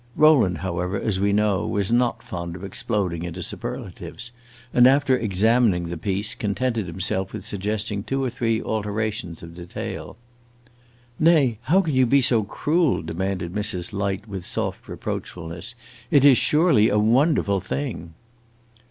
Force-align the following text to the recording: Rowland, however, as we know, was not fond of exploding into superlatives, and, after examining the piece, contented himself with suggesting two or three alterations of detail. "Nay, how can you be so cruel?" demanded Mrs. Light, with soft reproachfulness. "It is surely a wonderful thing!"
Rowland, 0.15 0.57
however, 0.57 0.99
as 0.99 1.19
we 1.19 1.31
know, 1.31 1.63
was 1.67 1.91
not 1.91 2.23
fond 2.23 2.55
of 2.55 2.63
exploding 2.63 3.21
into 3.21 3.43
superlatives, 3.43 4.31
and, 4.73 4.87
after 4.87 5.15
examining 5.15 5.83
the 5.89 5.95
piece, 5.95 6.33
contented 6.33 6.87
himself 6.87 7.31
with 7.33 7.45
suggesting 7.45 8.03
two 8.03 8.23
or 8.23 8.31
three 8.31 8.59
alterations 8.63 9.43
of 9.43 9.53
detail. 9.53 10.17
"Nay, 11.19 11.59
how 11.69 11.81
can 11.81 11.93
you 11.93 12.07
be 12.07 12.19
so 12.19 12.41
cruel?" 12.41 13.03
demanded 13.03 13.53
Mrs. 13.53 13.93
Light, 13.93 14.27
with 14.27 14.43
soft 14.43 14.87
reproachfulness. 14.87 15.75
"It 16.09 16.25
is 16.25 16.35
surely 16.35 16.89
a 16.89 16.97
wonderful 16.97 17.59
thing!" 17.61 18.15